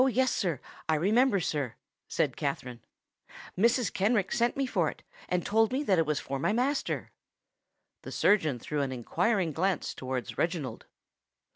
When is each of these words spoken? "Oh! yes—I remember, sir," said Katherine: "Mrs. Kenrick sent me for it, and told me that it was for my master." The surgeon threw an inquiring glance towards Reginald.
"Oh! 0.01 0.07
yes—I 0.07 0.95
remember, 0.95 1.39
sir," 1.39 1.75
said 2.07 2.35
Katherine: 2.35 2.81
"Mrs. 3.55 3.93
Kenrick 3.93 4.31
sent 4.31 4.57
me 4.57 4.65
for 4.65 4.89
it, 4.89 5.03
and 5.29 5.45
told 5.45 5.71
me 5.71 5.83
that 5.83 5.99
it 5.99 6.07
was 6.07 6.19
for 6.19 6.39
my 6.39 6.51
master." 6.51 7.11
The 8.01 8.11
surgeon 8.11 8.57
threw 8.57 8.81
an 8.81 8.91
inquiring 8.91 9.51
glance 9.51 9.93
towards 9.93 10.39
Reginald. 10.39 10.87